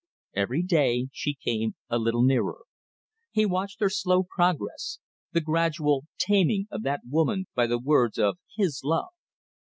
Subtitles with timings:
[0.35, 2.63] Every day she came a little nearer.
[3.29, 4.97] He watched her slow progress
[5.31, 9.09] the gradual taming of that woman by the words of his love.